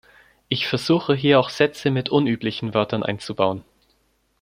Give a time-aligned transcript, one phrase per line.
[0.49, 3.63] Ich versuche hier auch Sätze mit unüblichen Wörtern einzubauen.